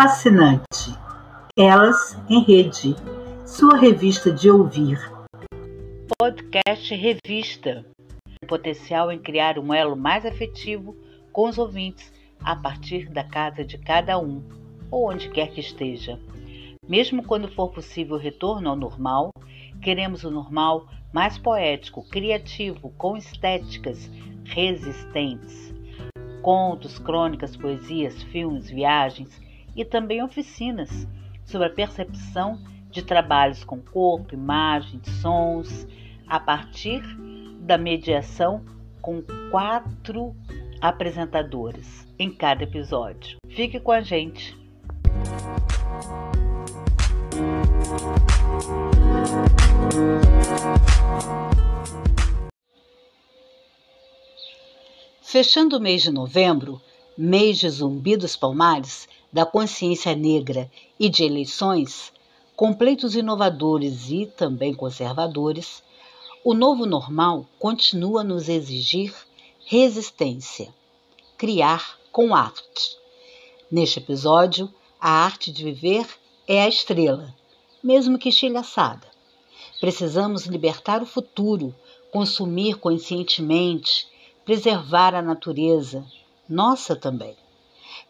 [0.00, 0.96] fascinante.
[1.58, 2.94] Elas em Rede,
[3.44, 4.96] sua revista de ouvir.
[6.16, 7.84] Podcast Revista.
[8.40, 10.96] O potencial em criar um elo mais afetivo
[11.32, 14.40] com os ouvintes a partir da casa de cada um,
[14.88, 16.16] ou onde quer que esteja.
[16.88, 19.32] Mesmo quando for possível o retorno ao normal,
[19.82, 24.08] queremos o normal mais poético, criativo, com estéticas
[24.44, 25.74] resistentes.
[26.40, 29.47] Contos, crônicas, poesias, filmes, viagens
[29.78, 31.06] e também oficinas
[31.44, 32.60] sobre a percepção
[32.90, 35.86] de trabalhos com corpo, imagem, sons,
[36.26, 37.00] a partir
[37.60, 38.64] da mediação
[39.00, 40.34] com quatro
[40.80, 43.38] apresentadores em cada episódio.
[43.48, 44.58] Fique com a gente!
[55.22, 56.80] Fechando o mês de novembro,
[57.16, 62.12] mês de Zumbi dos Palmares, da consciência negra e de eleições,
[62.56, 65.82] com pleitos inovadores e também conservadores,
[66.44, 69.14] o novo normal continua a nos exigir
[69.66, 70.72] resistência,
[71.36, 72.96] criar com arte.
[73.70, 76.06] Neste episódio, a arte de viver
[76.46, 77.34] é a estrela,
[77.82, 79.06] mesmo que estilhaçada.
[79.78, 81.74] Precisamos libertar o futuro,
[82.10, 84.08] consumir conscientemente,
[84.44, 86.04] preservar a natureza,
[86.48, 87.36] nossa também.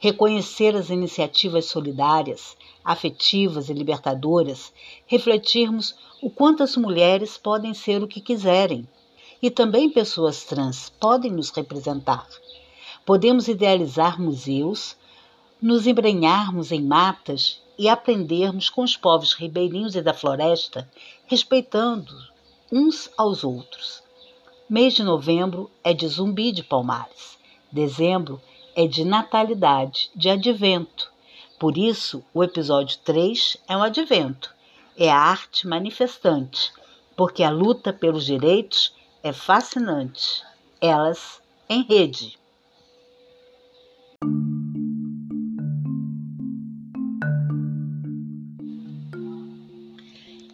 [0.00, 4.72] Reconhecer as iniciativas solidárias, afetivas e libertadoras,
[5.06, 8.88] refletirmos o quanto as mulheres podem ser o que quiserem
[9.42, 12.26] e também pessoas trans podem nos representar.
[13.04, 14.96] Podemos idealizar museus,
[15.60, 20.88] nos embrenharmos em matas e aprendermos com os povos ribeirinhos e da floresta,
[21.26, 22.12] respeitando
[22.70, 24.02] uns aos outros.
[24.68, 27.38] Mês de novembro é de zumbi de palmares.
[27.72, 28.40] Dezembro
[28.78, 31.10] é de natalidade, de advento.
[31.58, 34.54] Por isso, o episódio 3 é um advento.
[34.96, 36.72] É a arte manifestante,
[37.16, 40.44] porque a luta pelos direitos é fascinante.
[40.80, 42.38] Elas em rede.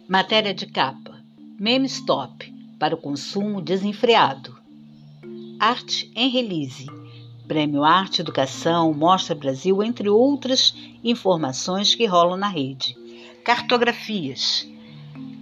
[0.09, 1.23] Matéria de capa:
[1.59, 4.57] Meme Stop para o consumo desenfreado.
[5.59, 7.04] Arte em Release.
[7.47, 10.73] Prêmio Arte Educação, Mostra Brasil, entre outras
[11.03, 12.97] informações que rolam na rede.
[13.43, 14.67] Cartografias.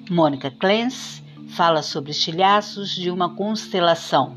[0.09, 4.35] Mônica Clance fala sobre estilhaços de uma constelação.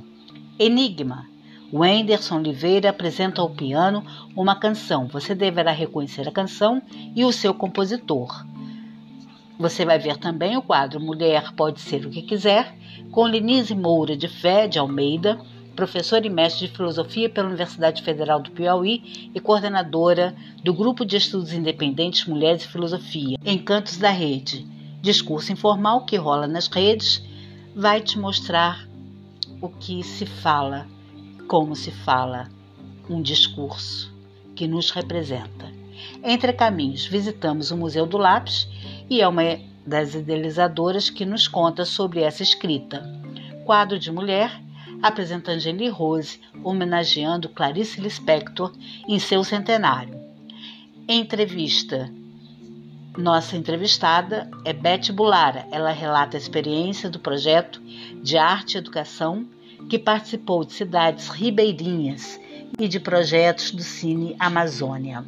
[0.59, 1.27] Enigma.
[1.73, 4.05] Wenderson Oliveira apresenta ao piano
[4.37, 5.09] uma canção.
[5.09, 6.81] Você deverá reconhecer a canção
[7.17, 8.47] e o seu compositor.
[9.59, 12.77] Você vai ver também o quadro Mulher Pode Ser o que Quiser,
[13.11, 15.41] com Lenise Moura de Fé de Almeida,
[15.77, 21.17] professora e mestre de filosofia pela Universidade Federal do Piauí e coordenadora do Grupo de
[21.17, 24.67] Estudos Independentes Mulheres e Filosofia, Encantos da Rede.
[25.03, 27.23] Discurso informal que rola nas redes
[27.75, 28.89] vai te mostrar
[29.61, 30.89] o que se fala,
[31.47, 32.49] como se fala
[33.09, 34.11] um discurso
[34.57, 35.71] que nos representa.
[36.25, 38.67] Entre caminhos, visitamos o Museu do Lápis
[39.09, 39.43] e é uma
[39.87, 43.05] das idealizadoras que nos conta sobre essa escrita.
[43.65, 44.66] Quadro de mulher
[45.03, 48.73] apresenta Angeli Rose homenageando Clarice Lispector
[49.09, 50.19] em seu centenário.
[51.09, 52.11] Entrevista.
[53.17, 55.67] Nossa entrevistada é Beth Bulara.
[55.71, 57.81] Ela relata a experiência do projeto
[58.23, 59.47] de arte e educação
[59.89, 62.41] que participou de cidades ribeirinhas
[62.79, 65.25] e de projetos do Cine Amazônia.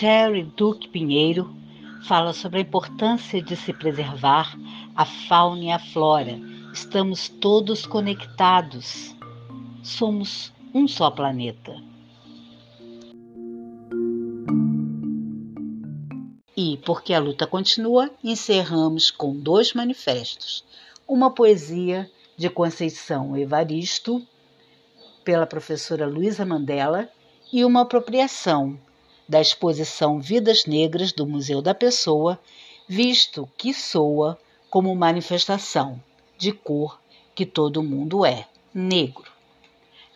[0.00, 1.54] Sherry Duque Pinheiro
[2.08, 4.58] fala sobre a importância de se preservar
[4.96, 6.40] a fauna e a flora.
[6.72, 9.14] Estamos todos conectados.
[9.82, 11.76] Somos um só planeta.
[16.56, 20.64] E, porque a luta continua, encerramos com dois manifestos.
[21.06, 24.26] Uma poesia de Conceição Evaristo,
[25.22, 27.06] pela professora Luísa Mandela,
[27.52, 28.78] e uma apropriação
[29.30, 32.36] da exposição Vidas Negras do Museu da Pessoa,
[32.88, 34.36] visto que soa
[34.68, 36.02] como manifestação
[36.36, 37.00] de cor
[37.32, 39.30] que todo mundo é, negro.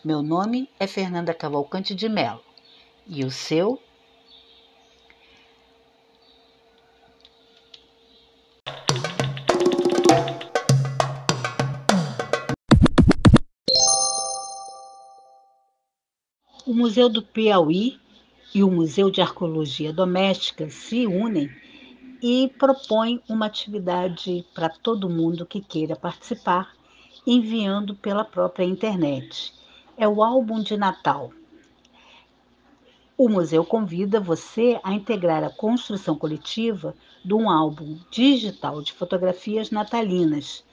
[0.05, 2.43] Meu nome é Fernanda Cavalcante de Mello.
[3.07, 3.81] E o seu?
[16.67, 18.03] O Museu do Piauí
[18.55, 21.51] e o Museu de Arqueologia Doméstica se unem
[22.23, 26.73] e propõe uma atividade para todo mundo que queira participar,
[27.27, 29.53] enviando pela própria internet.
[29.97, 31.33] É o álbum de Natal.
[33.19, 39.71] O museu convida você a integrar a construção coletiva de um álbum digital de fotografias
[39.73, 40.65] natalinas,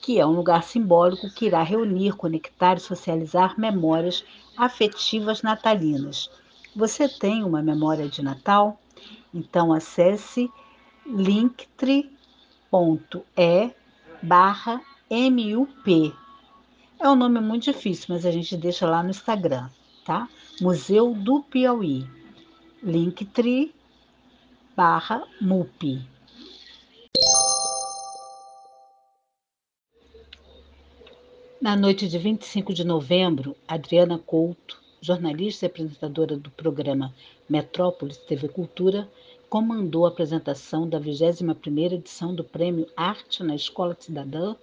[0.00, 4.24] que é um lugar simbólico que irá reunir, conectar e socializar memórias
[4.56, 6.30] afetivas natalinas.
[6.78, 8.80] Você tem uma memória de Natal?
[9.34, 10.48] Então acesse
[11.04, 12.06] linktree.e
[14.22, 14.80] barra
[15.10, 16.14] MUP.
[17.00, 19.68] É um nome muito difícil, mas a gente deixa lá no Instagram
[20.08, 20.26] tá?
[20.58, 22.08] Museu do Piauí,
[22.82, 23.74] linktree
[24.74, 26.00] barra MUP.
[31.60, 37.14] Na noite de 25 de novembro, Adriana Couto, jornalista e apresentadora do programa
[37.48, 39.08] Metrópolis TV Cultura,
[39.48, 44.54] comandou a apresentação da 21ª edição do Prêmio Arte na Escola Cidadã,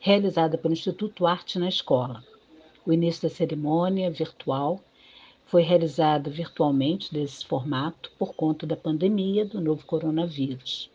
[0.00, 2.24] realizada pelo Instituto Arte na Escola.
[2.84, 4.80] O início da cerimônia virtual
[5.46, 10.90] foi realizado virtualmente desse formato por conta da pandemia do novo coronavírus.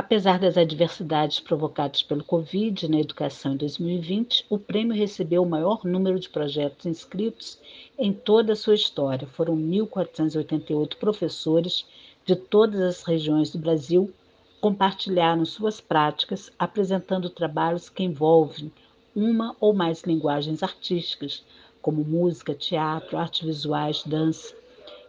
[0.00, 5.84] Apesar das adversidades provocadas pelo Covid na educação em 2020, o prêmio recebeu o maior
[5.84, 7.58] número de projetos inscritos
[7.98, 9.28] em toda a sua história.
[9.28, 11.84] Foram 1.488 professores
[12.24, 14.10] de todas as regiões do Brasil
[14.58, 18.72] compartilharam suas práticas, apresentando trabalhos que envolvem
[19.14, 21.44] uma ou mais linguagens artísticas,
[21.82, 24.54] como música, teatro, artes visuais, dança,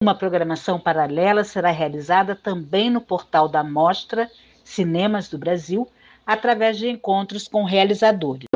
[0.00, 4.30] Uma programação paralela será realizada também no portal da Mostra
[4.62, 5.88] Cinemas do Brasil,
[6.24, 8.46] através de encontros com realizadores.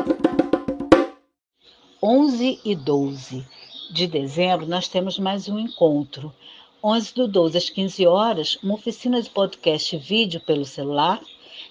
[2.01, 3.45] 11 e 12
[3.91, 6.33] de dezembro, nós temos mais um encontro.
[6.83, 11.21] 11 do 12 às 15 horas, uma oficina de podcast e vídeo pelo celular,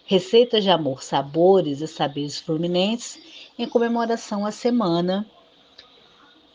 [0.04, 3.20] receitas de amor, sabores e saberes fluminenses,
[3.58, 5.26] em comemoração à Semana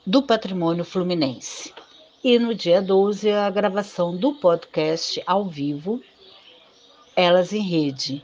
[0.05, 1.73] do Patrimônio Fluminense.
[2.23, 6.01] E no dia 12, a gravação do podcast ao vivo,
[7.15, 8.23] Elas em Rede,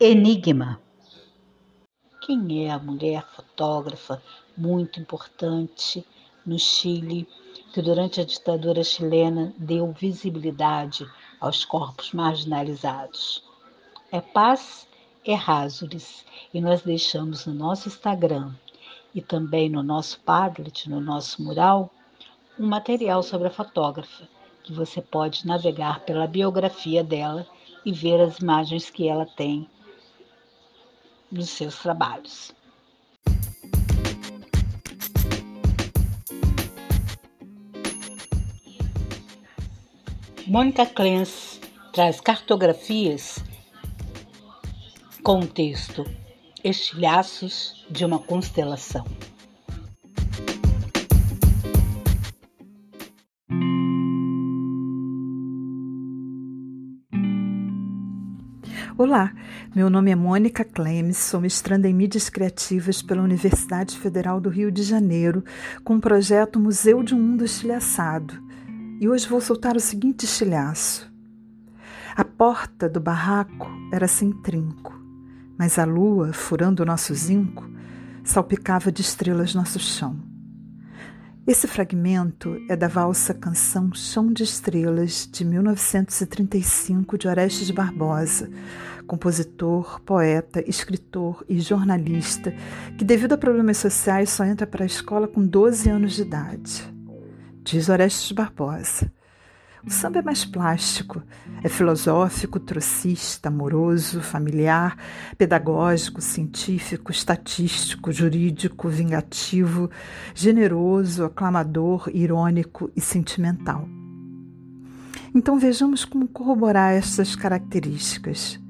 [0.00, 0.80] Enigma.
[2.22, 4.22] Quem é a mulher fotógrafa
[4.56, 6.02] muito importante
[6.46, 7.28] no Chile
[7.74, 11.06] que durante a ditadura chilena deu visibilidade
[11.38, 13.44] aos corpos marginalizados?
[14.10, 14.88] É Paz
[15.24, 16.24] Errázuriz
[16.54, 18.54] e nós deixamos no nosso Instagram
[19.14, 21.90] e também no nosso Padlet, no nosso mural,
[22.58, 24.28] um material sobre a fotógrafa,
[24.62, 27.46] que você pode navegar pela biografia dela
[27.84, 29.68] e ver as imagens que ela tem
[31.30, 32.54] dos seus trabalhos.
[40.46, 41.60] Mônica Clens
[41.92, 43.42] traz cartografias
[45.22, 46.04] Contexto:
[46.64, 49.04] Estilhaços de uma constelação.
[58.96, 59.34] Olá,
[59.74, 64.70] meu nome é Mônica Clemes, sou mestranda em mídias criativas pela Universidade Federal do Rio
[64.70, 65.44] de Janeiro,
[65.82, 68.40] com o projeto Museu de um Mundo Estilhaçado.
[69.00, 71.12] E hoje vou soltar o seguinte estilhaço.
[72.14, 75.02] A porta do barraco era sem trinco
[75.58, 77.68] mas a lua, furando o nosso zinco,
[78.24, 80.16] salpicava de estrelas nosso chão.
[81.44, 88.48] Esse fragmento é da valsa canção Chão de Estrelas, de 1935, de Orestes Barbosa,
[89.08, 92.54] compositor, poeta, escritor e jornalista,
[92.96, 96.94] que, devido a problemas sociais, só entra para a escola com 12 anos de idade.
[97.64, 99.12] Diz Orestes Barbosa.
[99.84, 101.20] O samba é mais plástico,
[101.60, 104.96] é filosófico, trocista, amoroso, familiar,
[105.36, 109.90] pedagógico, científico, estatístico, jurídico, vingativo,
[110.34, 113.88] generoso, aclamador, irônico e sentimental.
[115.34, 118.60] Então vejamos como corroborar essas características.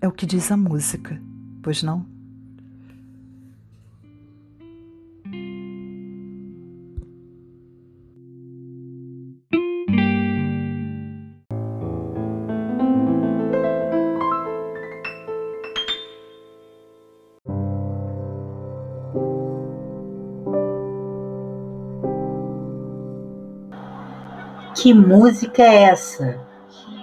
[0.00, 1.20] É o que diz a música,
[1.60, 2.06] pois não?
[24.76, 26.38] Que música é essa?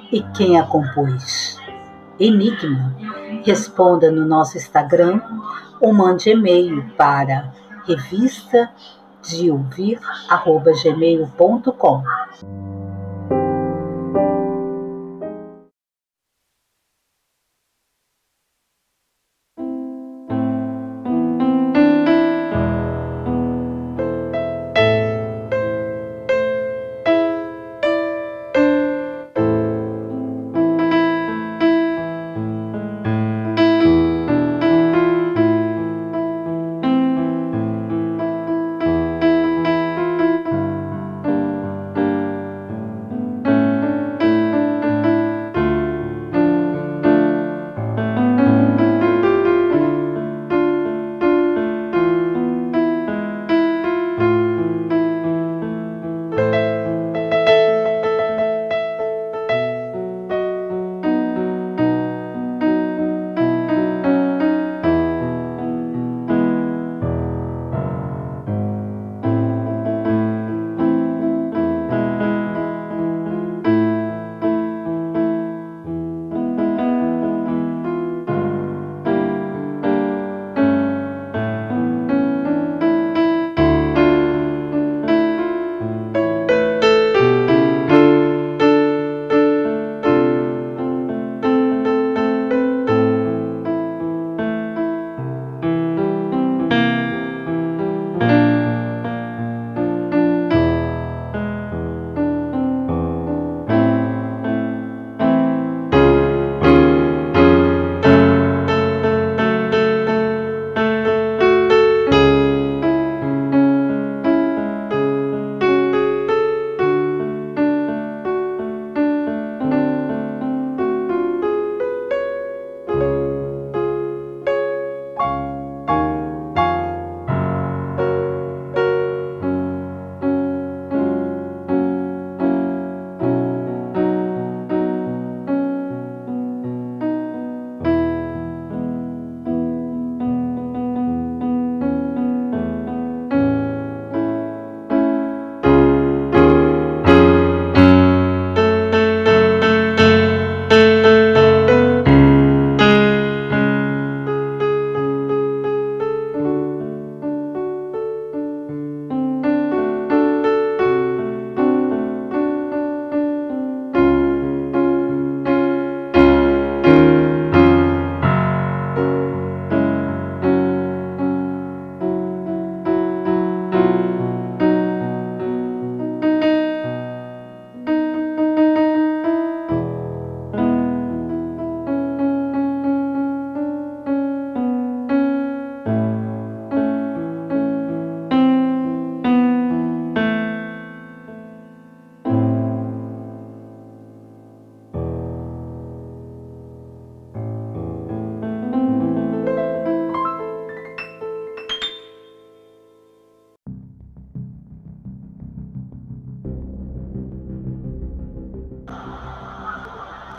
[0.10, 1.65] E quem a compôs?
[2.20, 2.94] Enigma?
[3.44, 5.22] Responda no nosso Instagram
[5.82, 7.54] ou mande e-mail para
[7.86, 8.72] revista
[9.22, 12.04] de ouvir@gmail.com.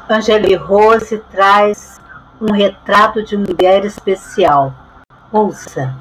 [0.08, 2.00] Angeli Rose traz
[2.40, 4.72] um retrato de mulher especial.
[5.32, 5.92] Ouça.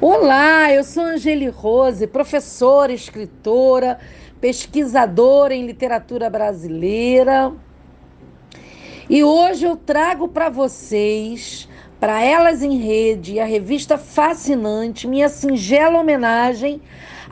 [0.00, 4.00] Olá, eu sou Angeli Rose, professora, escritora,
[4.40, 7.52] pesquisadora em literatura brasileira.
[9.08, 11.68] E hoje eu trago para vocês,
[12.04, 16.82] para Elas em Rede, a revista Fascinante, minha singela homenagem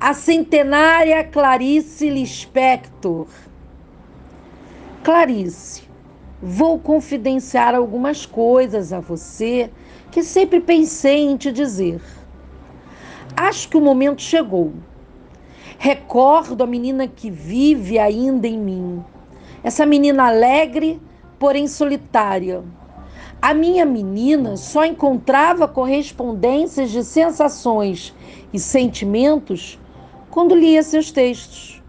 [0.00, 3.26] à centenária Clarice Lispector.
[5.04, 5.82] Clarice,
[6.42, 9.70] vou confidenciar algumas coisas a você
[10.10, 12.00] que sempre pensei em te dizer.
[13.36, 14.72] Acho que o momento chegou.
[15.76, 19.04] Recordo a menina que vive ainda em mim.
[19.62, 20.98] Essa menina alegre,
[21.38, 22.64] porém solitária.
[23.42, 28.14] A minha menina só encontrava correspondências de sensações
[28.52, 29.80] e sentimentos
[30.30, 31.82] quando lia seus textos.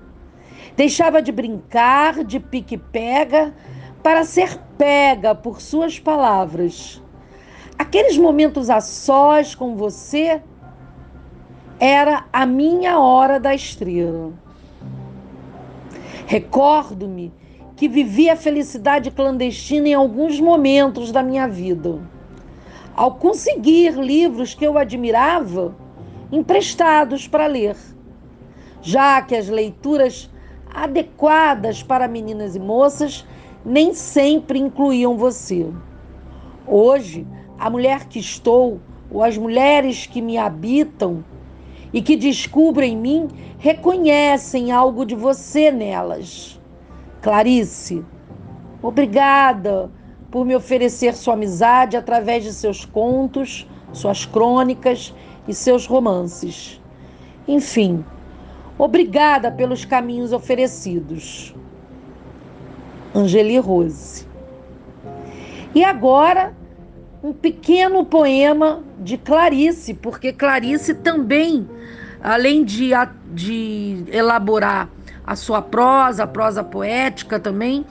[0.75, 3.53] Deixava de brincar de pique-pega
[4.01, 6.99] para ser pega por suas palavras.
[7.77, 10.41] Aqueles momentos a sós com você
[11.79, 14.33] era a minha hora da estrela.
[16.25, 17.31] Recordo-me
[17.75, 21.99] que vivi a felicidade clandestina em alguns momentos da minha vida.
[22.95, 25.75] Ao conseguir livros que eu admirava,
[26.31, 27.75] emprestados para ler,
[28.81, 30.29] já que as leituras
[30.73, 33.25] adequadas para meninas e moças
[33.65, 35.67] nem sempre incluíam você.
[36.67, 37.25] Hoje,
[37.57, 38.79] a mulher que estou,
[39.11, 41.23] ou as mulheres que me habitam,
[41.93, 43.27] e que descubram em mim
[43.59, 46.59] reconhecem algo de você nelas.
[47.23, 48.03] Clarice,
[48.81, 49.89] obrigada
[50.29, 55.15] por me oferecer sua amizade através de seus contos, suas crônicas
[55.47, 56.81] e seus romances.
[57.47, 58.03] Enfim,
[58.77, 61.55] obrigada pelos caminhos oferecidos.
[63.15, 64.27] Angeli Rose.
[65.73, 66.53] E agora,
[67.23, 71.65] um pequeno poema de Clarice, porque Clarice também
[72.21, 72.91] além de,
[73.33, 74.89] de elaborar
[75.25, 77.85] a sua prosa, a prosa poética também,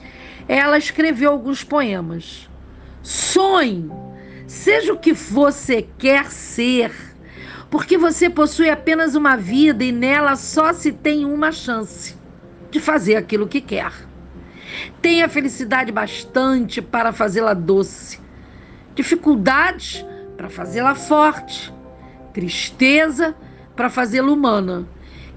[0.47, 2.49] ela escreveu alguns poemas.
[3.01, 3.91] Sonhe,
[4.47, 6.91] seja o que você quer ser,
[7.69, 12.15] porque você possui apenas uma vida e nela só se tem uma chance
[12.69, 13.91] de fazer aquilo que quer.
[15.01, 18.19] Tenha felicidade bastante para fazê-la doce,
[18.95, 20.05] dificuldades
[20.37, 21.73] para fazê-la forte,
[22.31, 23.35] tristeza
[23.75, 24.87] para fazê-la humana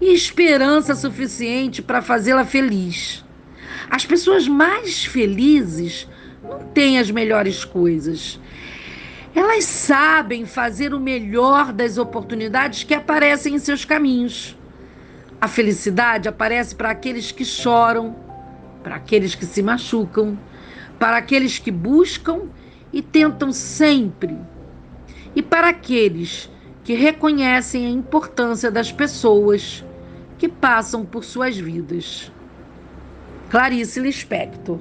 [0.01, 3.25] e esperança suficiente para fazê-la feliz.
[3.91, 6.09] As pessoas mais felizes
[6.43, 8.41] não têm as melhores coisas.
[9.35, 14.57] Elas sabem fazer o melhor das oportunidades que aparecem em seus caminhos.
[15.41, 18.17] A felicidade aparece para aqueles que choram,
[18.83, 20.39] para aqueles que se machucam,
[20.99, 22.43] para aqueles que buscam
[22.93, 24.37] e tentam sempre,
[25.35, 26.51] e para aqueles
[26.83, 29.85] que reconhecem a importância das pessoas
[30.39, 32.31] que passam por suas vidas.
[33.51, 34.79] Clarice Lispector.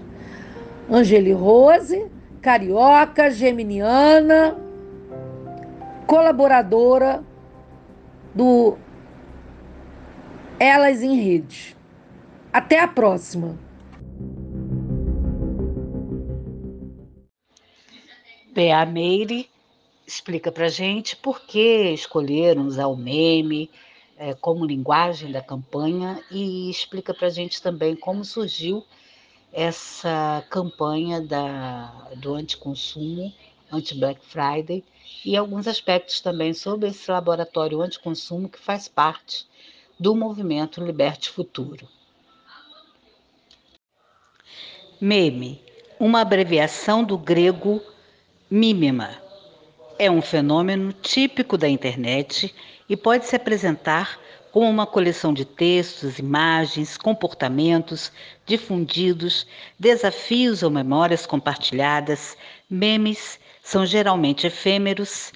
[0.89, 2.05] Angeli Rose,
[2.41, 4.55] carioca, geminiana,
[6.05, 7.23] colaboradora
[8.33, 8.77] do
[10.59, 11.75] Elas em Rede.
[12.53, 13.57] Até a próxima.
[18.53, 19.49] Bea Meire
[20.07, 23.69] explica para gente por que escolheram usar o meme
[24.17, 28.85] é, como linguagem da campanha e explica para gente também como surgiu
[29.51, 33.33] essa campanha da, do anticonsumo,
[33.71, 34.83] anti-Black Friday,
[35.23, 39.45] e alguns aspectos também sobre esse laboratório anticonsumo que faz parte
[39.99, 41.87] do movimento Liberte Futuro.
[44.99, 45.61] Meme,
[45.99, 47.81] uma abreviação do grego
[48.49, 49.17] mímema,
[49.97, 52.53] é um fenômeno típico da internet
[52.89, 54.19] e pode se apresentar
[54.51, 58.11] como uma coleção de textos, imagens, comportamentos
[58.45, 59.45] difundidos,
[59.77, 62.37] desafios ou memórias compartilhadas.
[62.69, 65.33] Memes são geralmente efêmeros,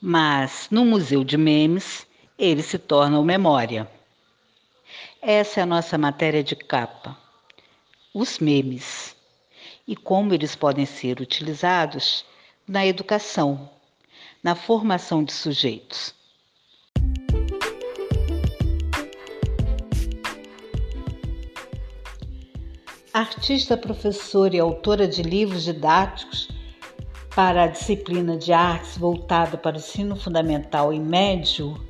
[0.00, 2.06] mas no Museu de Memes
[2.38, 3.88] eles se tornam memória.
[5.20, 7.16] Essa é a nossa matéria de capa.
[8.14, 9.14] Os memes
[9.86, 12.24] e como eles podem ser utilizados
[12.66, 13.68] na educação
[14.44, 16.14] na formação de sujeitos.
[23.14, 26.48] Artista, professora e autora de livros didáticos
[27.32, 31.80] para a disciplina de artes voltada para o ensino fundamental e médio,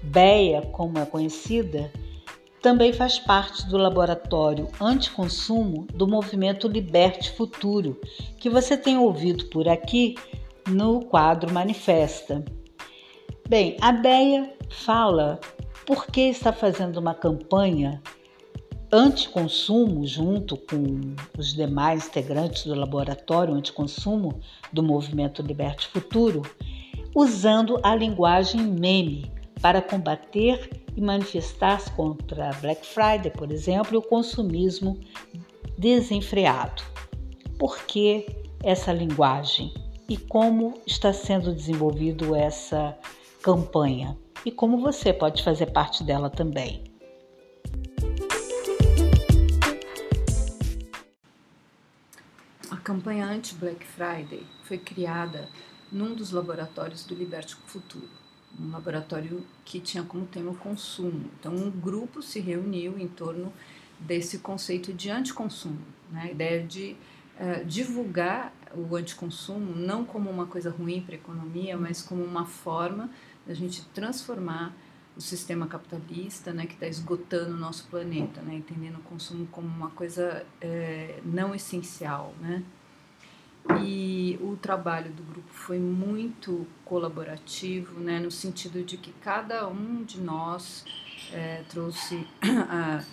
[0.00, 1.90] BEA, como é conhecida,
[2.62, 8.00] também faz parte do laboratório anticonsumo do movimento Liberte Futuro,
[8.38, 10.14] que você tem ouvido por aqui
[10.68, 12.44] no quadro Manifesta.
[13.48, 15.40] Bem, a BEA fala
[15.84, 18.00] por que está fazendo uma campanha
[18.92, 24.40] anticonsumo junto com os demais integrantes do laboratório anticonsumo
[24.72, 26.42] do movimento Liberte Futuro,
[27.14, 29.30] usando a linguagem meme
[29.62, 34.98] para combater e manifestar-se contra Black Friday, por exemplo, e o consumismo
[35.78, 36.82] desenfreado.
[37.58, 38.26] Por que
[38.62, 39.72] essa linguagem
[40.08, 42.98] e como está sendo desenvolvido essa
[43.40, 46.89] campanha e como você pode fazer parte dela também?
[52.90, 55.48] Campanha anti-Black Friday foi criada
[55.92, 58.08] num dos laboratórios do Liberte Futuro
[58.58, 61.30] um laboratório que tinha como tema o consumo.
[61.38, 63.52] Então, um grupo se reuniu em torno
[64.00, 65.78] desse conceito de anticonsumo,
[66.10, 66.22] né?
[66.24, 66.96] a ideia de
[67.38, 72.44] uh, divulgar o anticonsumo não como uma coisa ruim para a economia, mas como uma
[72.44, 73.08] forma
[73.46, 74.74] da gente transformar
[75.16, 79.68] o sistema capitalista, né, que está esgotando o nosso planeta, né, entendendo o consumo como
[79.68, 82.64] uma coisa é, não essencial, né.
[83.82, 90.02] E o trabalho do grupo foi muito colaborativo, né, no sentido de que cada um
[90.02, 90.84] de nós
[91.32, 92.26] é, trouxe,
[92.68, 93.04] a,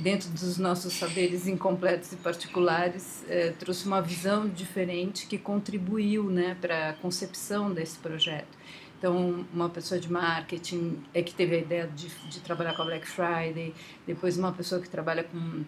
[0.00, 6.56] dentro dos nossos saberes incompletos e particulares, é, trouxe uma visão diferente que contribuiu né,
[6.60, 8.58] para a concepção desse projeto.
[8.98, 12.84] Então, uma pessoa de marketing é que teve a ideia de, de trabalhar com a
[12.84, 13.72] Black Friday,
[14.04, 15.64] depois uma pessoa que trabalha com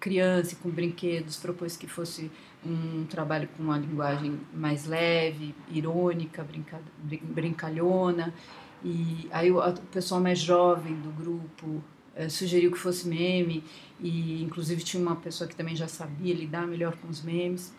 [0.00, 2.30] criança e com brinquedos propôs que fosse
[2.64, 6.80] um trabalho com uma linguagem mais leve, irônica, brinca,
[7.22, 8.34] brincalhona.
[8.84, 11.82] E aí o, pessoal mais jovem do grupo
[12.14, 13.62] é, sugeriu que fosse meme
[13.98, 17.72] e inclusive tinha uma pessoa que também já sabia lidar melhor com os memes.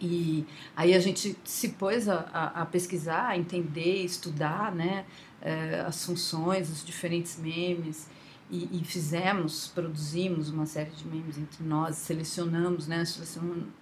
[0.00, 0.44] E
[0.76, 5.04] aí a gente se pôs a, a, a pesquisar, a entender, estudar né,
[5.40, 8.08] é, as funções, os diferentes memes
[8.50, 13.04] e, e, fizemos, produzimos uma série de memes entre nós, selecionamos, né?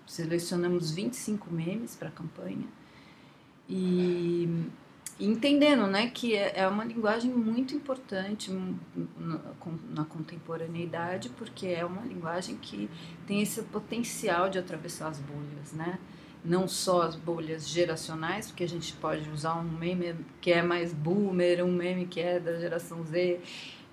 [0.06, 2.66] Selecionamos 25 memes para a campanha
[3.68, 4.48] e,
[5.18, 8.50] e, entendendo, né, que é, é uma linguagem muito importante
[9.18, 12.88] na, contemporaneidade, porque é uma linguagem que
[13.26, 15.98] tem esse potencial de atravessar as bolhas, né?
[16.44, 20.92] não só as bolhas geracionais, porque a gente pode usar um meme que é mais
[20.92, 23.40] boomer, um meme que é da geração Z,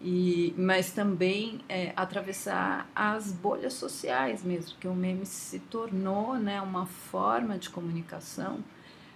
[0.04, 6.62] e, mas também é, atravessar as bolhas sociais mesmo, que o meme se tornou né,
[6.62, 8.62] uma forma de comunicação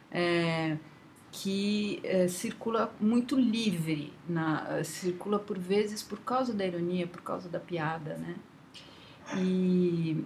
[0.09, 0.77] é,
[1.29, 7.49] que é, circula muito livre, na, circula por vezes por causa da ironia, por causa
[7.49, 8.35] da piada, né?
[9.35, 10.23] E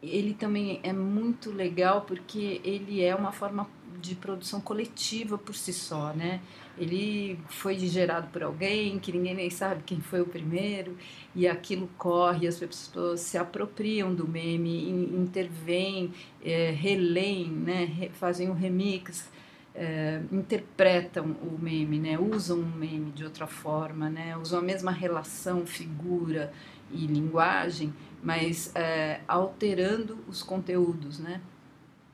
[0.00, 3.68] ele também é muito legal porque ele é uma forma
[4.00, 6.40] de produção coletiva por si só, né?
[6.78, 10.96] Ele foi gerado por alguém que ninguém nem sabe quem foi o primeiro
[11.34, 16.12] e aquilo corre, as pessoas se apropriam do meme, intervêm,
[16.44, 18.10] é, releem, né?
[18.14, 19.28] fazem um remix,
[19.74, 22.18] é, interpretam o meme, né?
[22.18, 24.36] Usam o meme de outra forma, né?
[24.36, 26.52] Usam a mesma relação, figura
[26.90, 31.40] e linguagem, mas é, alterando os conteúdos, né?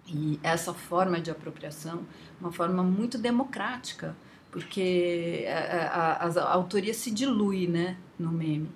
[0.06, 2.02] E essa forma de apropriação,
[2.38, 4.14] uma forma muito democrática,
[4.54, 8.70] porque a, a, a autoria se dilui né, no meme.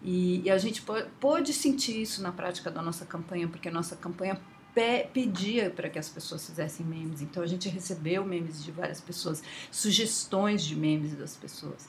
[0.00, 0.80] E, e a gente
[1.18, 4.40] pôde sentir isso na prática da nossa campanha, porque a nossa campanha
[4.72, 7.20] pe pedia para que as pessoas fizessem memes.
[7.20, 11.88] Então a gente recebeu memes de várias pessoas, sugestões de memes das pessoas.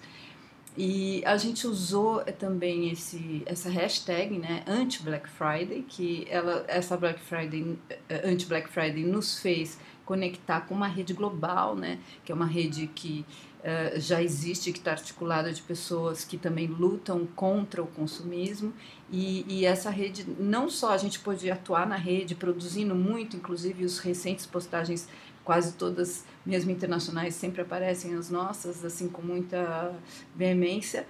[0.76, 7.20] E a gente usou também esse, essa hashtag, né, anti-Black Friday, que ela, essa Black
[7.20, 9.78] Friday, eh, anti-Black Friday nos fez
[10.10, 13.24] conectar com uma rede global, né, que é uma rede que
[13.60, 18.74] uh, já existe, que está articulada de pessoas que também lutam contra o consumismo.
[19.12, 23.86] E, e, essa rede, não só a gente pôde atuar na rede, produzindo muito, inclusive
[23.86, 25.08] os recentes postagens
[25.44, 29.94] quase todas, mesmo internacionais, sempre aparecem as nossas, assim, com muita
[30.36, 31.06] veemência,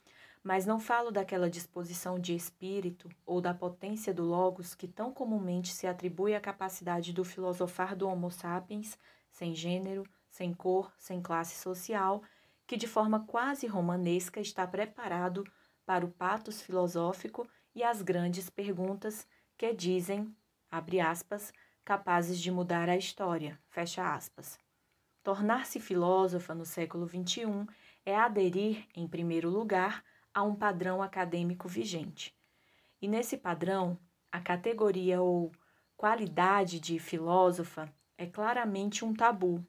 [0.45, 5.73] mas não falo daquela disposição de espírito ou da potência do logos que tão comumente
[5.73, 8.97] se atribui à capacidade do filosofar do Homo sapiens,
[9.29, 12.23] sem gênero, sem cor, sem classe social,
[12.65, 15.45] que de forma quase romanesca está preparado
[15.85, 19.27] para o patos filosófico e as grandes perguntas
[19.61, 20.35] que dizem,
[20.71, 21.53] abre aspas,
[21.85, 24.59] capazes de mudar a história, fecha aspas.
[25.23, 27.67] Tornar-se filósofa no século XXI
[28.07, 32.35] é aderir, em primeiro lugar, a um padrão acadêmico vigente.
[33.03, 33.99] E nesse padrão,
[34.33, 35.53] a categoria ou
[35.95, 39.63] qualidade de filósofa é claramente um tabu.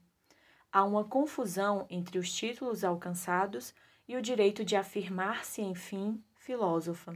[0.72, 3.74] Há uma confusão entre os títulos alcançados
[4.08, 7.14] e o direito de afirmar-se, enfim, filósofa.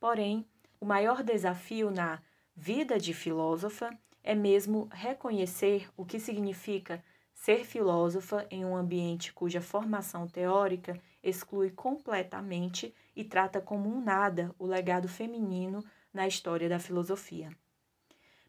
[0.00, 0.44] Porém,
[0.82, 2.20] o maior desafio na
[2.56, 7.00] vida de filósofa é mesmo reconhecer o que significa
[7.32, 14.52] ser filósofa em um ambiente cuja formação teórica exclui completamente e trata como um nada
[14.58, 17.56] o legado feminino na história da filosofia.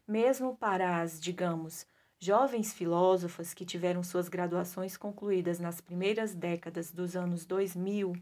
[0.04, 1.86] Mesmo para as, digamos,
[2.18, 8.12] jovens filósofas que tiveram suas graduações concluídas nas primeiras décadas dos anos 2000,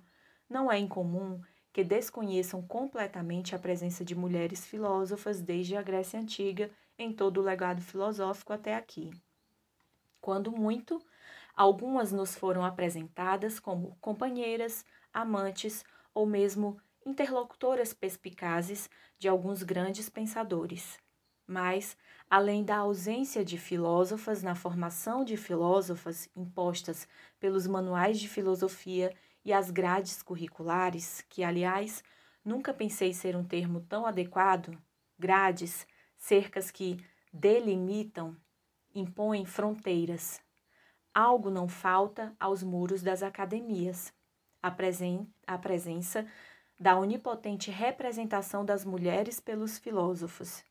[0.50, 1.40] não é incomum
[1.72, 7.42] que desconheçam completamente a presença de mulheres filósofas desde a Grécia Antiga em todo o
[7.42, 9.10] legado filosófico até aqui.
[10.20, 11.02] Quando muito,
[11.56, 20.98] algumas nos foram apresentadas como companheiras, amantes ou mesmo interlocutoras perspicazes de alguns grandes pensadores.
[21.46, 21.96] Mas,
[22.30, 27.08] além da ausência de filósofas na formação de filósofas impostas
[27.40, 29.12] pelos manuais de filosofia
[29.44, 32.02] e as grades curriculares, que, aliás,
[32.44, 34.76] nunca pensei ser um termo tão adequado,
[35.18, 38.36] grades, cercas que delimitam,
[38.94, 40.40] impõem fronteiras.
[41.14, 44.12] Algo não falta aos muros das academias.
[44.62, 46.24] A, presen a presença
[46.78, 50.64] da onipotente representação das mulheres pelos filósofos.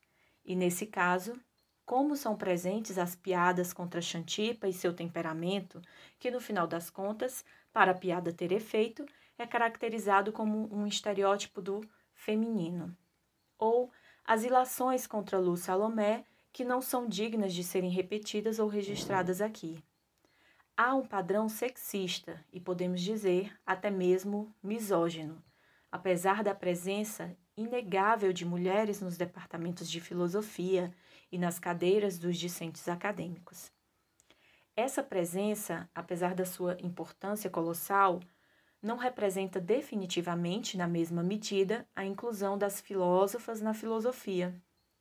[0.44, 1.38] E nesse caso,
[1.84, 5.80] como são presentes as piadas contra Xantipa e seu temperamento,
[6.18, 9.04] que no final das contas para a piada ter efeito,
[9.38, 11.80] é caracterizado como um estereótipo do
[12.14, 12.96] feminino.
[13.58, 13.90] Ou
[14.24, 19.82] as ilações contra Lu Salomé, que não são dignas de serem repetidas ou registradas aqui.
[20.76, 25.42] Há um padrão sexista e podemos dizer até mesmo misógino,
[25.90, 30.94] apesar da presença inegável de mulheres nos departamentos de filosofia
[31.30, 33.70] e nas cadeiras dos discentes acadêmicos.
[34.74, 38.20] Essa presença, apesar da sua importância colossal,
[38.80, 44.54] não representa definitivamente, na mesma medida, a inclusão das filósofas na filosofia.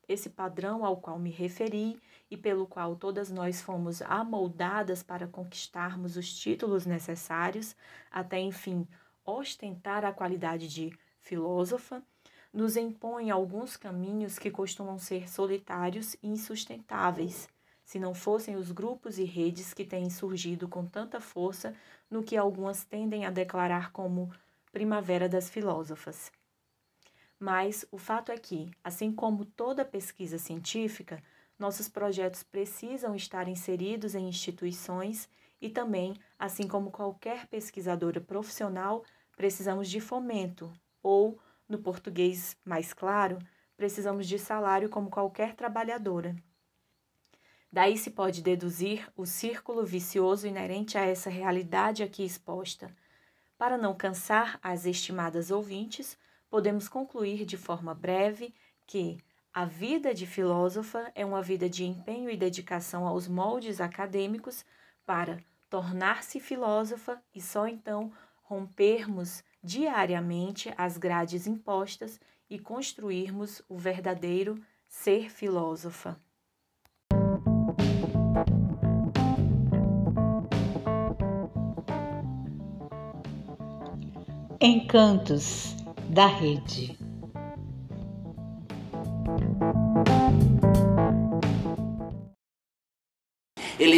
[0.10, 1.98] Esse padrão ao qual me referi
[2.30, 7.74] e pelo qual todas nós fomos amoldadas para conquistarmos os títulos necessários,
[8.12, 8.86] até enfim
[9.24, 12.04] ostentar a qualidade de filósofa,
[12.52, 17.48] nos impõe alguns caminhos que costumam ser solitários e insustentáveis
[17.92, 21.76] se não fossem os grupos e redes que têm surgido com tanta força
[22.10, 24.32] no que algumas tendem a declarar como
[24.72, 26.32] Primavera das Filósofas.
[27.38, 31.22] Mas o fato é que, assim como toda pesquisa científica,
[31.60, 35.28] nossos projetos precisam estar inseridos em instituições
[35.60, 39.04] e também, assim como qualquer pesquisadora profissional,
[39.36, 40.72] precisamos de fomento,
[41.04, 43.38] ou, no português mais claro,
[43.76, 46.34] precisamos de salário como qualquer trabalhadora.
[47.72, 52.94] Daí se pode deduzir o círculo vicioso inerente a essa realidade aqui exposta.
[53.58, 56.18] Para não cansar as estimadas ouvintes,
[56.50, 58.54] podemos concluir de forma breve
[58.86, 59.18] que
[59.54, 64.66] a vida de filósofa é uma vida de empenho e dedicação aos moldes acadêmicos
[65.06, 68.12] para tornar-se filósofa e só então
[68.44, 76.20] rompermos diariamente as grades impostas e construirmos o verdadeiro ser filósofa.
[84.64, 85.76] Encantos
[86.08, 86.96] da Rede.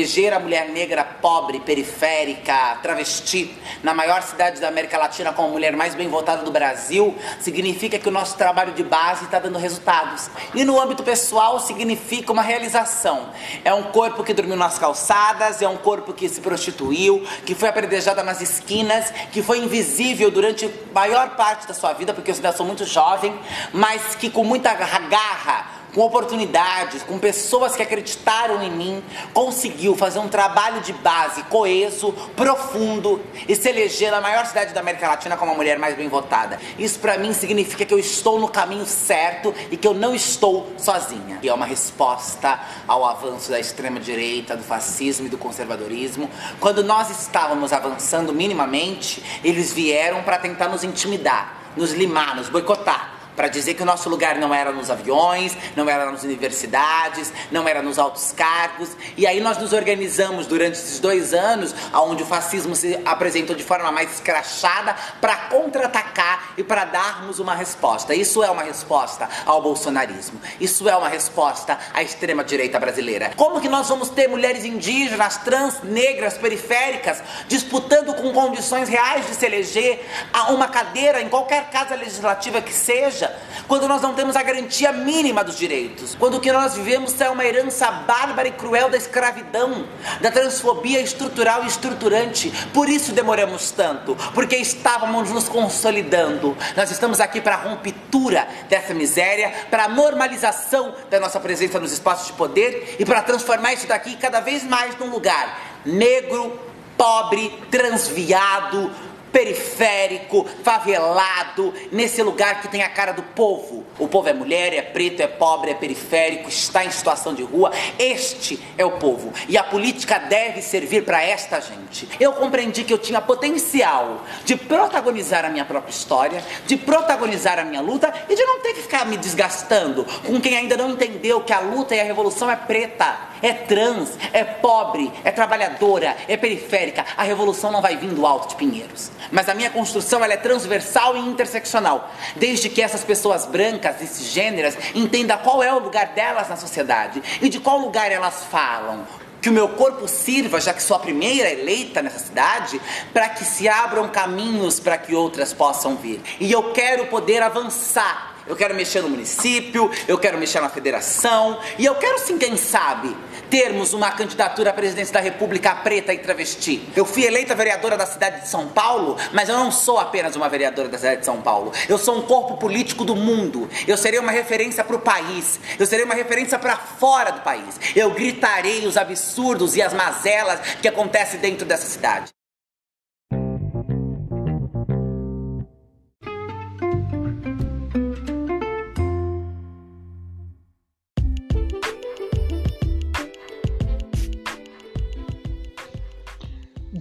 [0.04, 5.52] Eleger a mulher negra pobre, periférica, travesti, na maior cidade da América Latina como a
[5.52, 9.58] mulher mais bem votada do Brasil, significa que o nosso trabalho de base está dando
[9.58, 10.30] resultados.
[10.54, 13.30] E no âmbito pessoal, significa uma realização.
[13.64, 17.70] É um corpo que dormiu nas calçadas, é um corpo que se prostituiu, que foi
[17.70, 22.36] apredejada nas esquinas, que foi invisível durante a maior parte da sua vida, porque eu
[22.36, 23.34] ainda sou muito jovem,
[23.72, 29.04] mas que com muita garra com oportunidades, com pessoas que acreditaram em mim,
[29.34, 34.80] conseguiu fazer um trabalho de base coeso, profundo e se eleger na maior cidade da
[34.80, 36.60] América Latina como a mulher mais bem votada.
[36.78, 40.74] Isso para mim significa que eu estou no caminho certo e que eu não estou
[40.78, 41.40] sozinha.
[41.42, 46.30] E é uma resposta ao avanço da extrema direita, do fascismo e do conservadorismo.
[46.60, 53.23] Quando nós estávamos avançando minimamente, eles vieram para tentar nos intimidar, nos limar, nos boicotar
[53.36, 57.68] para dizer que o nosso lugar não era nos aviões, não era nas universidades, não
[57.68, 58.90] era nos altos cargos.
[59.18, 63.64] E aí nós nos organizamos durante esses dois anos, onde o fascismo se apresentou de
[63.64, 68.14] forma mais escrachada, para contra-atacar e para darmos uma resposta.
[68.14, 70.40] Isso é uma resposta ao bolsonarismo.
[70.60, 73.32] Isso é uma resposta à extrema-direita brasileira.
[73.36, 79.36] Como que nós vamos ter mulheres indígenas, trans, negras, periféricas, disputando com condições reais de
[79.36, 83.23] se eleger a uma cadeira em qualquer casa legislativa que seja?
[83.68, 87.30] Quando nós não temos a garantia mínima dos direitos, quando o que nós vivemos é
[87.30, 89.86] uma herança bárbara e cruel da escravidão,
[90.22, 92.52] da transfobia estrutural e estruturante.
[92.74, 96.58] Por isso demoramos tanto, porque estávamos nos consolidando.
[96.76, 101.92] Nós estamos aqui para a ruptura dessa miséria, para a normalização da nossa presença nos
[101.92, 106.60] espaços de poder e para transformar isso daqui cada vez mais num lugar negro,
[106.98, 108.92] pobre, transviado,
[109.34, 113.84] periférico, favelado, nesse lugar que tem a cara do povo.
[113.98, 117.72] O povo é mulher, é preto, é pobre, é periférico, está em situação de rua.
[117.98, 119.34] Este é o povo.
[119.50, 122.08] E a política deve servir para esta gente.
[122.20, 127.64] Eu compreendi que eu tinha potencial de protagonizar a minha própria história, de protagonizar a
[127.64, 131.42] minha luta e de não ter que ficar me desgastando com quem ainda não entendeu
[131.42, 136.38] que a luta e a revolução é preta, é trans, é pobre, é trabalhadora, é
[136.38, 137.06] periférica.
[137.18, 139.12] A revolução não vai vir do alto de Pinheiros.
[139.30, 144.08] Mas a minha construção ela é transversal e interseccional, desde que essas pessoas brancas e
[144.08, 149.06] cisgêneras entendam qual é o lugar delas na sociedade e de qual lugar elas falam.
[149.42, 152.80] Que o meu corpo sirva, já que sou a primeira eleita nessa cidade,
[153.12, 156.22] para que se abram caminhos para que outras possam vir.
[156.40, 161.60] E eu quero poder avançar eu quero mexer no município, eu quero mexer na federação,
[161.78, 163.16] e eu quero sim, quem sabe,
[163.50, 166.82] termos uma candidatura à presidência da República preta e travesti.
[166.96, 170.50] Eu fui eleita vereadora da cidade de São Paulo, mas eu não sou apenas uma
[170.50, 171.72] vereadora da cidade de São Paulo.
[171.88, 173.70] Eu sou um corpo político do mundo.
[173.88, 175.60] Eu serei uma referência para o país.
[175.78, 177.80] Eu serei uma referência para fora do país.
[177.96, 182.32] Eu gritarei os absurdos e as mazelas que acontecem dentro dessa cidade.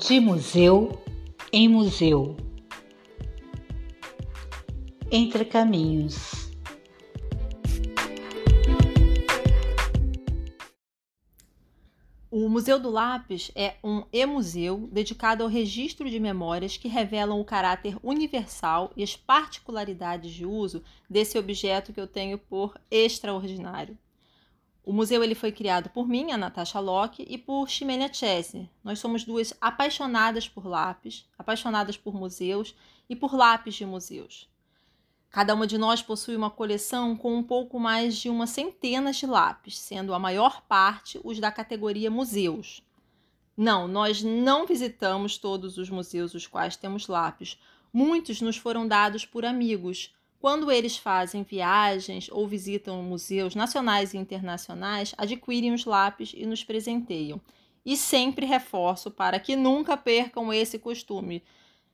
[0.04, 1.00] De museu
[1.52, 2.36] em museu.
[5.12, 6.50] Entre caminhos.
[12.28, 17.44] O Museu do Lápis é um e-museu dedicado ao registro de memórias que revelam o
[17.44, 23.96] caráter universal e as particularidades de uso desse objeto que eu tenho por extraordinário.
[24.84, 28.68] O museu ele foi criado por mim, a Natasha Locke, e por Ximena Chesney.
[28.82, 32.74] Nós somos duas apaixonadas por lápis, apaixonadas por museus
[33.08, 34.50] e por lápis de museus.
[35.30, 39.24] Cada uma de nós possui uma coleção com um pouco mais de uma centena de
[39.24, 42.82] lápis, sendo a maior parte os da categoria museus.
[43.56, 47.58] Não, nós não visitamos todos os museus os quais temos lápis.
[47.92, 50.12] Muitos nos foram dados por amigos,
[50.42, 56.64] quando eles fazem viagens ou visitam museus nacionais e internacionais, adquirem os lápis e nos
[56.64, 57.40] presenteiam.
[57.86, 61.44] E sempre reforço para que nunca percam esse costume.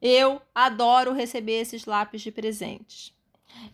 [0.00, 3.12] Eu adoro receber esses lápis de presentes.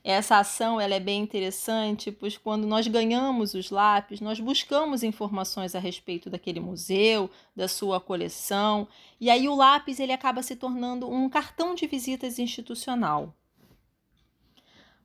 [0.02, 5.76] Essa ação ela é bem interessante, pois quando nós ganhamos os lápis, nós buscamos informações
[5.76, 8.88] a respeito daquele museu, da sua coleção,
[9.20, 13.32] e aí o lápis ele acaba se tornando um cartão de visitas institucional.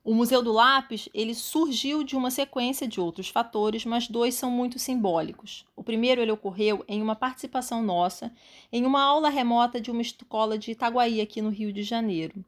[0.02, 4.50] O Museu do Lápis ele surgiu de uma sequência de outros fatores, mas dois são
[4.50, 5.66] muito simbólicos.
[5.76, 8.32] O primeiro ele ocorreu em uma participação nossa
[8.72, 12.42] em uma aula remota de uma escola de Itaguaí aqui no Rio de Janeiro.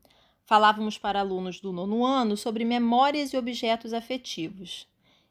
[0.46, 4.86] Falávamos para alunos do nono ano sobre memórias e objetos afetivos.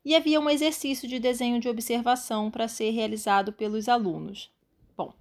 [0.05, 4.51] E havia um exercício de desenho de observação para ser realizado pelos alunos.
[4.95, 5.13] Bom,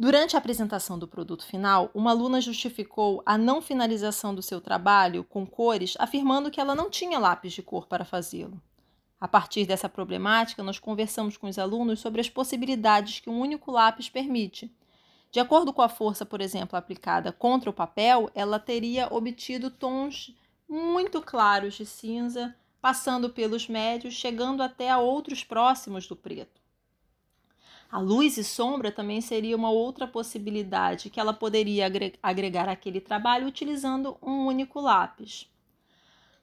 [0.00, 5.22] durante a apresentação do produto final, uma aluna justificou a não finalização do seu trabalho
[5.22, 8.60] com cores, afirmando que ela não tinha lápis de cor para fazê-lo.
[9.20, 13.70] A partir dessa problemática, nós conversamos com os alunos sobre as possibilidades que um único
[13.70, 14.74] lápis permite
[15.30, 20.36] de acordo com a força, por exemplo, aplicada contra o papel, ela teria obtido tons
[20.68, 26.59] muito claros de cinza, passando pelos médios, chegando até a outros próximos do preto.
[27.90, 31.90] A luz e sombra também seria uma outra possibilidade que ela poderia
[32.22, 35.50] agregar àquele trabalho utilizando um único lápis.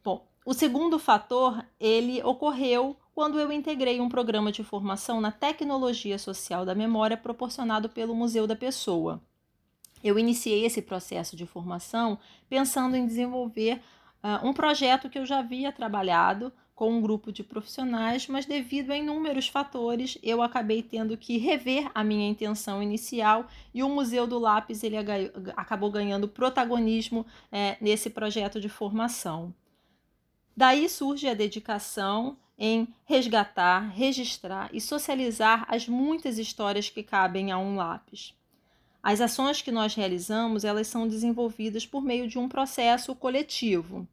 [0.04, 6.20] Bom, o segundo fator, ele ocorreu quando eu integrei um programa de formação na tecnologia
[6.20, 9.22] social da memória proporcionado pelo Museu da Pessoa.
[10.04, 12.20] Eu iniciei esse processo de formação
[12.50, 13.82] pensando em desenvolver
[14.22, 18.92] uh, um projeto que eu já havia trabalhado com um grupo de profissionais, mas devido
[18.92, 24.28] a inúmeros fatores, eu acabei tendo que rever a minha intenção inicial e o Museu
[24.28, 24.96] do Lápis ele
[25.56, 29.52] acabou ganhando protagonismo é, nesse projeto de formação.
[30.56, 37.58] Daí surge a dedicação em resgatar, registrar e socializar as muitas histórias que cabem a
[37.58, 38.36] um lápis.
[39.02, 44.08] As ações que nós realizamos, elas são desenvolvidas por meio de um processo coletivo.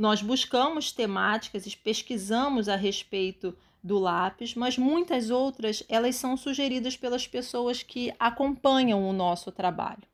[0.00, 6.96] Nós buscamos temáticas e pesquisamos a respeito do lápis, mas muitas outras elas são sugeridas
[6.96, 10.04] pelas pessoas que acompanham o nosso trabalho.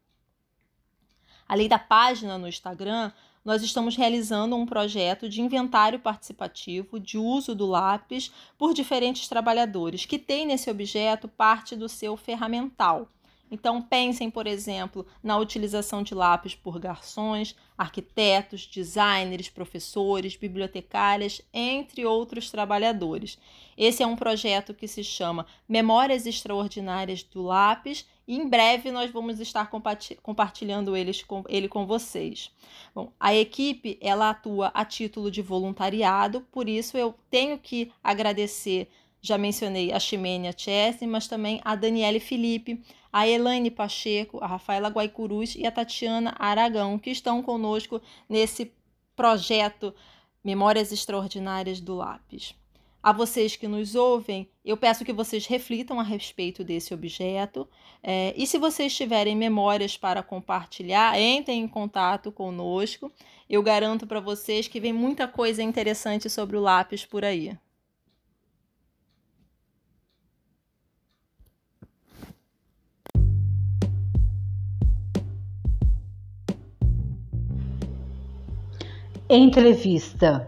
[1.47, 3.13] Além da página no Instagram,
[3.45, 10.05] nós estamos realizando um projeto de inventário participativo de uso do lápis por diferentes trabalhadores,
[10.05, 13.09] que tem nesse objeto parte do seu ferramental.
[13.51, 22.05] Então, pensem, por exemplo, na utilização de lápis por garçons, arquitetos, designers, professores, bibliotecárias, entre
[22.05, 23.39] outros trabalhadores.
[23.77, 29.11] Esse é um projeto que se chama Memórias Extraordinárias do Lápis e em breve nós
[29.13, 29.71] vamos estar
[30.23, 32.51] compartilhando ele com vocês.
[32.93, 38.89] Bom, a equipe ela atua a título de voluntariado, por isso eu tenho que agradecer,
[39.27, 42.81] já mencionei a Ximênia Chesney, mas também a Daniele Felipe,
[43.13, 48.73] a Elaine Pacheco, a Rafaela Guaicuruz e a Tatiana Aragão, que estão conosco nesse
[49.17, 49.93] projeto
[50.45, 52.55] Memórias Extraordinárias do Lápis.
[53.03, 57.69] A vocês que nos ouvem, eu peço que vocês reflitam a respeito desse objeto.
[58.03, 63.11] É, e se vocês tiverem memórias para compartilhar, entrem em contato conosco.
[63.49, 67.57] Eu garanto para vocês que vem muita coisa interessante sobre o lápis por aí.
[79.29, 80.47] Entrevista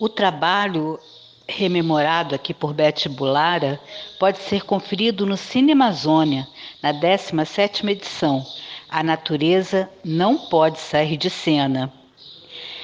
[0.00, 0.98] O trabalho
[1.46, 3.78] rememorado aqui por Beth Bulara
[4.18, 6.48] pode ser conferido no Cine Amazônia,
[6.82, 8.42] na 17ª edição.
[8.88, 11.92] A natureza não pode sair de cena.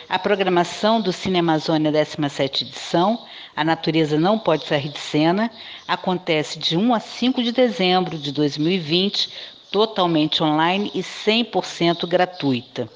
[0.07, 3.25] A programação do Cine Amazônia 17 edição,
[3.57, 5.51] A Natureza Não Pode Sair de Cena,
[5.87, 9.31] acontece de 1 a 5 de dezembro de 2020,
[9.71, 12.89] totalmente online e 100% gratuita.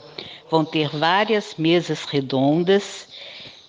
[0.50, 3.08] Vão ter várias mesas redondas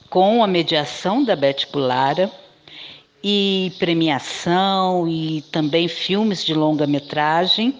[0.09, 2.31] com a mediação da Beth Bulara
[3.23, 7.75] e premiação e também filmes de longa-metragem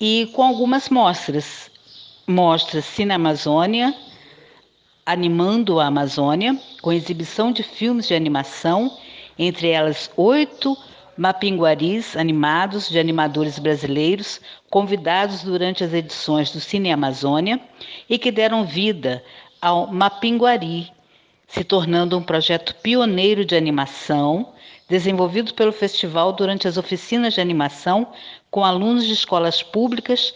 [0.00, 1.70] e com algumas mostras.
[2.26, 3.94] Mostras Cine Amazônia,
[5.08, 8.98] Animando a Amazônia, com exibição de filmes de animação,
[9.38, 10.76] entre elas oito
[11.16, 14.40] mapinguaris animados de animadores brasileiros
[14.70, 17.60] convidados durante as edições do Cine Amazônia
[18.08, 19.24] e que deram vida
[19.60, 20.92] ao Mapinguari,
[21.48, 24.52] se tornando um projeto pioneiro de animação,
[24.88, 28.08] desenvolvido pelo festival durante as oficinas de animação
[28.50, 30.34] com alunos de escolas públicas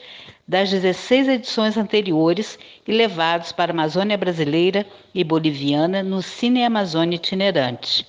[0.49, 7.17] das 16 edições anteriores e levados para a Amazônia brasileira e boliviana no Cine Amazônia
[7.17, 8.05] itinerante.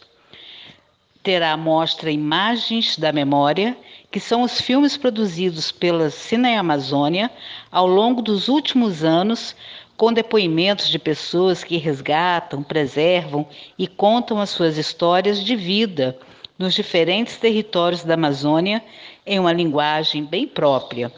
[1.24, 3.78] Terá a mostra Imagens da Memória,
[4.10, 7.30] que são os filmes produzidos pela Cine Amazônia
[7.72, 9.56] ao longo dos últimos anos
[9.96, 13.48] com depoimentos de pessoas que resgatam, preservam
[13.78, 16.18] e contam as suas histórias de vida
[16.58, 18.84] nos diferentes territórios da Amazônia
[19.24, 21.12] em uma linguagem bem própria.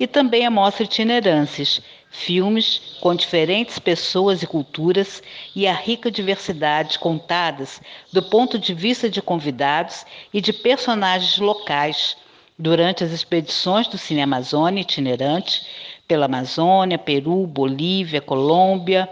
[0.00, 1.80] E também a mostra itinerâncias,
[2.10, 5.22] filmes com diferentes pessoas e culturas
[5.54, 7.80] e a rica diversidade contadas
[8.12, 12.16] do ponto de vista de convidados e de personagens locais
[12.58, 15.62] durante as expedições do Cine Amazônia itinerante
[16.08, 19.08] pela Amazônia, Peru, Bolívia, Colômbia,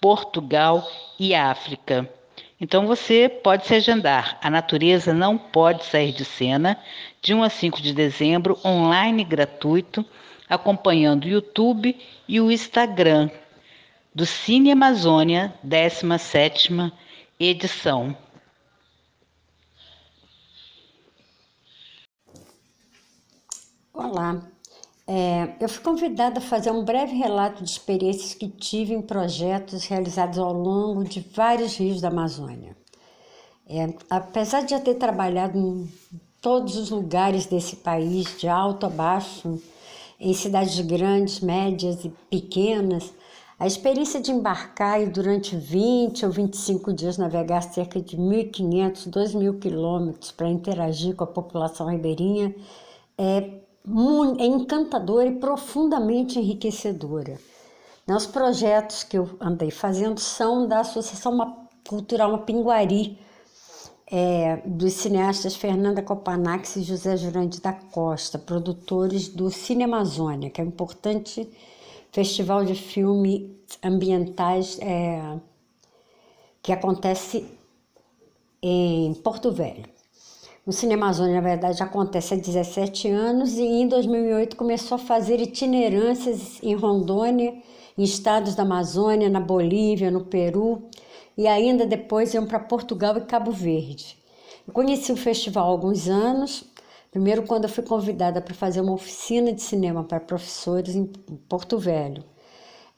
[0.00, 0.88] Portugal
[1.18, 2.08] e África.
[2.60, 4.36] Então você pode se agendar.
[4.42, 6.76] A natureza não pode sair de cena,
[7.20, 10.04] de 1 a 5 de dezembro, online gratuito,
[10.48, 11.96] acompanhando o YouTube
[12.26, 13.30] e o Instagram
[14.14, 16.92] do Cine Amazônia, 17ª
[17.38, 18.16] edição.
[23.92, 24.40] Olá,
[25.06, 29.86] é, eu fui convidada a fazer um breve relato de experiências que tive em projetos
[29.86, 32.76] realizados ao longo de vários rios da Amazônia.
[33.68, 35.90] É, apesar de já ter trabalhado em
[36.40, 39.60] todos os lugares desse país, de alto a baixo,
[40.20, 43.12] em cidades grandes, médias e pequenas,
[43.58, 49.58] a experiência de embarcar e durante 20 ou 25 dias navegar cerca de 1.500, 2.000
[49.58, 52.54] quilômetros para interagir com a população ribeirinha
[53.16, 53.68] é
[54.38, 57.38] é encantadora e profundamente enriquecedora.
[58.06, 63.18] Os projetos que eu andei fazendo são da Associação Cultural Mapinguari,
[64.10, 70.60] é, dos cineastas Fernanda Copanax e José Jurandi da Costa, produtores do Cine Amazônia, que
[70.60, 71.48] é um importante
[72.10, 73.50] festival de filmes
[73.82, 75.36] ambientais é,
[76.62, 77.46] que acontece
[78.62, 79.84] em Porto Velho.
[80.66, 85.40] O Cinema Amazônia, na verdade, acontece há 17 anos e em 2008 começou a fazer
[85.40, 87.54] itinerâncias em Rondônia,
[87.96, 90.82] em estados da Amazônia, na Bolívia, no Peru
[91.38, 94.18] e ainda depois iam para Portugal e Cabo Verde.
[94.66, 96.64] Eu conheci o festival há alguns anos,
[97.12, 101.06] primeiro quando eu fui convidada para fazer uma oficina de cinema para professores em
[101.48, 102.24] Porto Velho.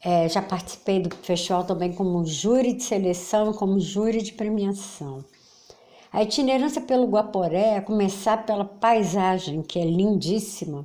[0.03, 5.23] É, já participei do festival também como júri de seleção, como júri de premiação.
[6.13, 10.85] A itinerância pelo Guaporé é começar pela paisagem, que é lindíssima.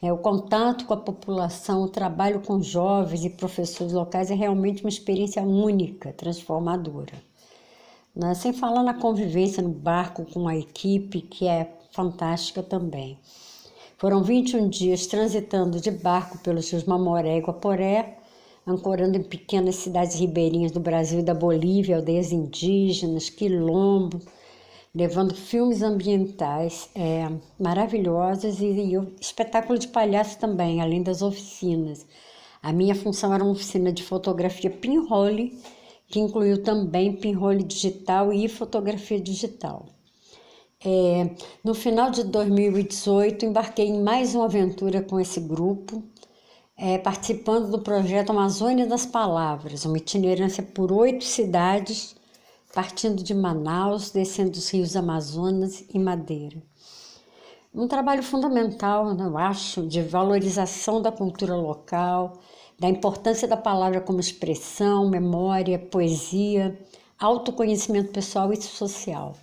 [0.00, 4.84] É, o contato com a população, o trabalho com jovens e professores locais é realmente
[4.84, 7.14] uma experiência única, transformadora.
[8.14, 8.32] Né?
[8.34, 13.18] Sem falar na convivência no barco com a equipe, que é fantástica também.
[13.98, 18.18] Foram 21 dias transitando de barco pelos rios Mamoré e Guaporé,
[18.64, 24.24] ancorando em pequenas cidades ribeirinhas do Brasil e da Bolívia, aldeias indígenas, quilombos,
[24.94, 32.06] levando filmes ambientais é, maravilhosos e, e o espetáculo de palhaço também, além das oficinas.
[32.62, 35.58] A minha função era uma oficina de fotografia pinhole,
[36.08, 39.86] que incluiu também pinhole digital e fotografia digital.
[40.84, 41.30] É,
[41.62, 46.02] no final de 2018, embarquei em mais uma aventura com esse grupo,
[46.76, 52.16] é, participando do projeto Amazônia das Palavras, uma itinerância por oito cidades
[52.72, 56.62] partindo de Manaus, descendo os rios Amazonas e Madeira.
[57.74, 62.34] Um trabalho fundamental, eu acho, de valorização da cultura local,
[62.78, 66.78] da importância da palavra como expressão, memória, poesia,
[67.18, 69.36] autoconhecimento pessoal e social.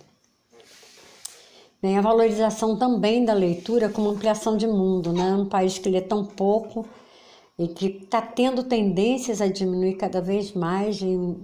[1.80, 5.32] Bem, a valorização também da leitura como ampliação de mundo, né?
[5.34, 6.84] um país que lê tão pouco
[7.56, 11.36] e que está tendo tendências a diminuir cada vez mais em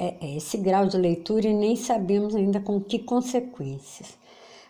[0.00, 4.18] é, é, esse grau de leitura e nem sabemos ainda com que consequências.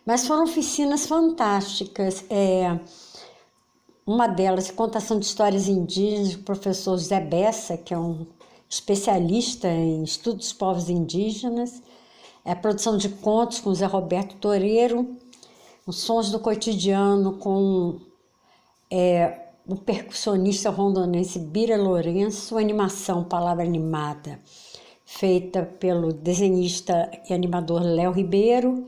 [0.05, 2.24] Mas foram oficinas fantásticas.
[2.28, 2.81] É,
[4.05, 8.26] uma delas, contação de histórias indígenas, do professor Zé Bessa, que é um
[8.68, 11.81] especialista em estudos dos povos indígenas,
[12.45, 15.16] é a produção de contos com Zé Roberto Toreiro,
[15.87, 18.01] os sons do cotidiano com
[18.91, 24.41] é, o percussionista rondonense Bira Lourenço, animação, palavra animada
[25.18, 28.86] feita pelo desenhista e animador Léo Ribeiro,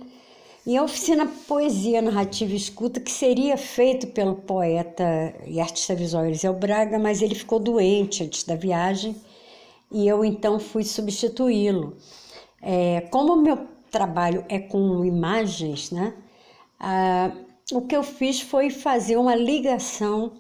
[0.65, 6.25] e a oficina Poesia Narrativa e Escuta, que seria feito pelo poeta e artista visual
[6.25, 9.17] Eliseu Braga, mas ele ficou doente antes da viagem
[9.91, 11.97] e eu então fui substituí-lo.
[12.63, 13.59] É, como o meu
[13.91, 16.15] trabalho é com imagens, né?
[16.79, 17.33] Ah,
[17.73, 20.33] o que eu fiz foi fazer uma ligação,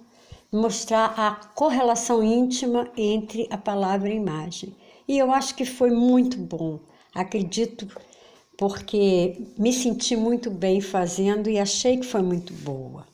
[0.52, 4.74] mostrar a correlação íntima entre a palavra e a imagem.
[5.06, 6.80] E eu acho que foi muito bom.
[7.14, 7.86] Acredito
[8.56, 13.06] porque me senti muito bem fazendo e achei que foi muito boa.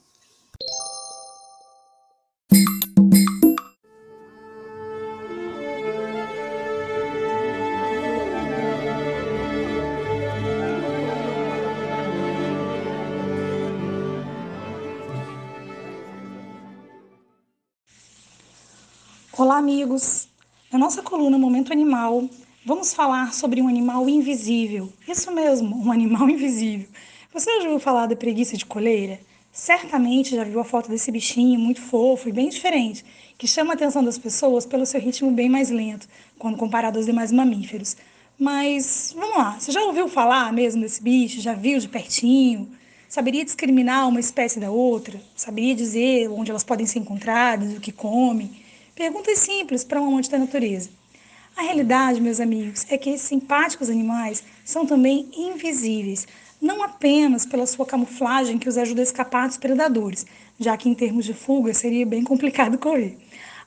[19.36, 20.27] Olá, amigos!
[20.70, 22.28] Na nossa coluna Momento Animal,
[22.62, 24.92] vamos falar sobre um animal invisível.
[25.08, 26.86] Isso mesmo, um animal invisível.
[27.32, 29.18] Você já ouviu falar da preguiça de coleira?
[29.50, 33.02] Certamente já viu a foto desse bichinho muito fofo e bem diferente,
[33.38, 36.06] que chama a atenção das pessoas pelo seu ritmo bem mais lento,
[36.38, 37.96] quando comparado aos demais mamíferos.
[38.38, 41.40] Mas vamos lá, você já ouviu falar mesmo desse bicho?
[41.40, 42.68] Já viu de pertinho?
[43.08, 45.18] Saberia discriminar uma espécie da outra?
[45.34, 48.67] Saberia dizer onde elas podem ser encontradas, o que comem?
[48.98, 50.90] Perguntas simples para um amante da natureza.
[51.56, 56.26] A realidade, meus amigos, é que esses simpáticos animais são também invisíveis,
[56.60, 60.26] não apenas pela sua camuflagem que os ajuda a escapar dos predadores,
[60.58, 63.16] já que em termos de fuga seria bem complicado correr.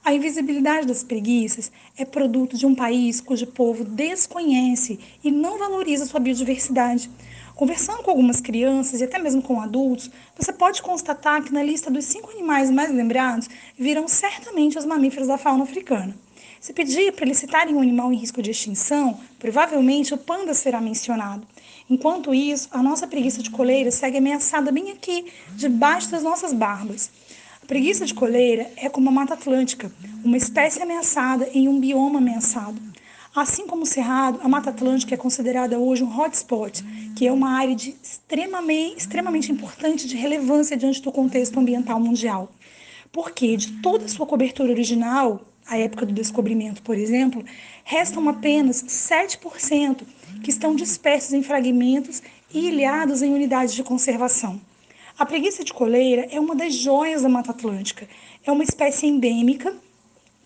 [0.03, 6.07] A invisibilidade das preguiças é produto de um país cujo povo desconhece e não valoriza
[6.07, 7.07] sua biodiversidade.
[7.55, 11.91] Conversando com algumas crianças e até mesmo com adultos, você pode constatar que na lista
[11.91, 13.47] dos cinco animais mais lembrados
[13.77, 16.15] virão certamente os mamíferos da fauna africana.
[16.59, 20.81] Se pedir para eles citarem um animal em risco de extinção, provavelmente o panda será
[20.81, 21.45] mencionado.
[21.87, 25.25] Enquanto isso, a nossa preguiça de coleira segue ameaçada bem aqui,
[25.55, 27.11] debaixo das nossas barbas.
[27.71, 29.89] Preguiça de coleira é como a Mata Atlântica,
[30.25, 32.75] uma espécie ameaçada em um bioma ameaçado.
[33.33, 36.83] Assim como o Cerrado, a Mata Atlântica é considerada hoje um hotspot,
[37.15, 42.51] que é uma área de extremamente, extremamente importante de relevância diante do contexto ambiental mundial.
[43.09, 47.41] Porque de toda a sua cobertura original, a época do descobrimento, por exemplo,
[47.85, 50.01] restam apenas 7%
[50.43, 52.21] que estão dispersos em fragmentos
[52.53, 54.59] e ilhados em unidades de conservação.
[55.17, 58.07] A preguiça de coleira é uma das joias da Mata Atlântica.
[58.45, 59.75] É uma espécie endêmica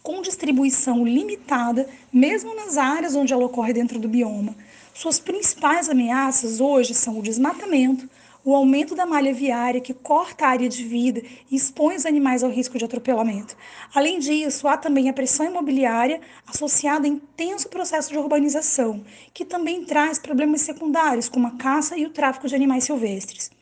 [0.01, 4.55] com distribuição limitada, mesmo nas áreas onde ela ocorre dentro do bioma.
[4.93, 8.09] Suas principais ameaças hoje são o desmatamento,
[8.43, 12.43] o aumento da malha viária que corta a área de vida e expõe os animais
[12.43, 13.57] ao risco de atropelamento.
[13.93, 19.03] Além disso, há também a pressão imobiliária associada a intenso processo de urbanização,
[19.33, 23.54] que também traz problemas secundários, como a caça e o tráfico de animais silvestres.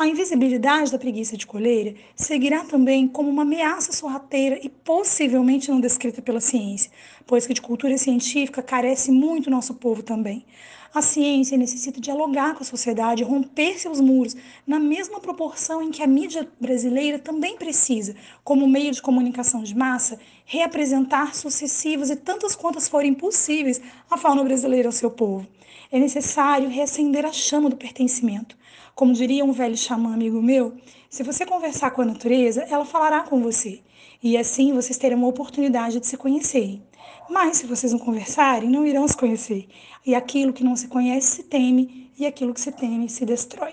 [0.00, 5.78] A invisibilidade da preguiça de coleira seguirá também como uma ameaça sorrateira e possivelmente não
[5.78, 6.90] descrita pela ciência,
[7.26, 10.46] pois que de cultura científica carece muito nosso povo também.
[10.94, 14.34] A ciência necessita dialogar com a sociedade, romper seus muros,
[14.66, 19.76] na mesma proporção em que a mídia brasileira também precisa, como meio de comunicação de
[19.76, 25.46] massa, reapresentar sucessivas e tantas quantas forem possíveis a fauna brasileira ao seu povo.
[25.92, 28.58] É necessário reacender a chama do pertencimento.
[29.00, 30.76] Como diria um velho xamã amigo meu,
[31.08, 33.80] se você conversar com a natureza, ela falará com você.
[34.22, 36.82] E assim vocês terão uma oportunidade de se conhecerem.
[37.30, 39.66] Mas se vocês não conversarem, não irão se conhecer.
[40.04, 43.72] E aquilo que não se conhece se teme, e aquilo que se teme se destrói.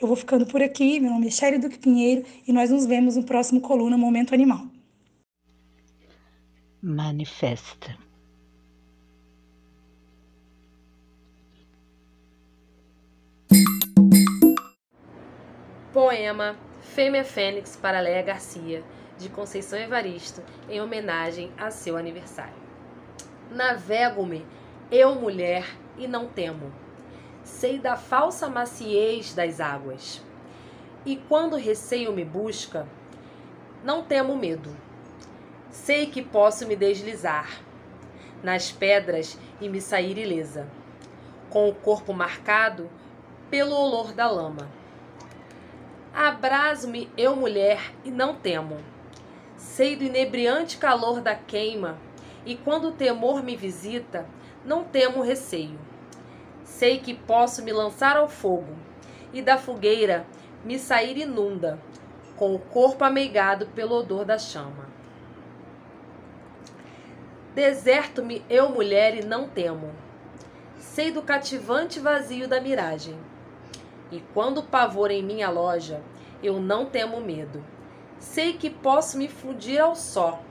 [0.00, 1.00] Eu vou ficando por aqui.
[1.00, 4.68] Meu nome é Shéri Duque Pinheiro e nós nos vemos no próximo Coluna Momento Animal.
[6.80, 7.98] Manifesta.
[15.92, 18.84] Poema Fêmea Fênix para Leia Garcia,
[19.18, 22.54] de Conceição Evaristo, em homenagem a seu aniversário.
[23.50, 24.46] Navego-me,
[24.88, 25.66] eu mulher,
[25.98, 26.72] e não temo.
[27.42, 30.24] Sei da falsa maciez das águas.
[31.04, 32.86] E quando receio me busca,
[33.82, 34.70] não temo medo.
[35.72, 37.50] Sei que posso me deslizar
[38.44, 40.68] nas pedras e me sair ilesa,
[41.50, 42.88] com o corpo marcado
[43.50, 44.78] pelo olor da lama
[46.12, 48.78] Abraso-me, eu mulher, e não temo.
[49.56, 51.98] Sei do inebriante calor da queima,
[52.44, 54.26] e quando o temor me visita,
[54.64, 55.78] não temo receio.
[56.64, 58.74] Sei que posso me lançar ao fogo,
[59.32, 60.26] e da fogueira
[60.64, 61.78] me sair inunda,
[62.36, 64.88] com o corpo ameigado pelo odor da chama.
[67.54, 69.94] Deserto-me, eu mulher, e não temo.
[70.76, 73.16] Sei do cativante vazio da miragem
[74.10, 76.02] e quando pavor em minha loja,
[76.42, 77.62] eu não temo medo.
[78.18, 80.42] Sei que posso me fundir ao só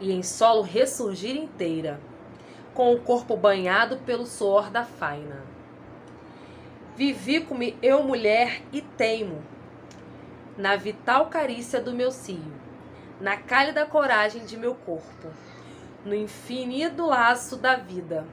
[0.00, 2.00] e em solo ressurgir inteira,
[2.74, 5.42] com o corpo banhado pelo suor da faina.
[6.96, 9.42] Vivi-me eu mulher e teimo,
[10.58, 12.52] na vital carícia do meu cio,
[13.20, 15.28] na cálida coragem de meu corpo,
[16.04, 18.26] no infinito laço da vida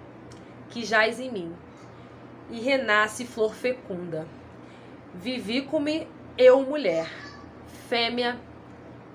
[0.70, 1.56] que jaz em mim,
[2.50, 4.28] e renasce flor fecunda.
[5.14, 7.10] Vivi-me eu mulher,
[7.88, 8.40] fêmea,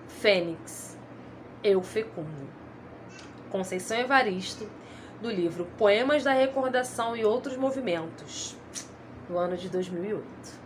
[0.08, 0.98] fênix,
[1.62, 2.48] eu fecundo.
[3.50, 4.68] Conceição Evaristo,
[5.22, 8.56] do livro Poemas da Recordação e Outros Movimentos,
[9.28, 10.64] do ano de 2008.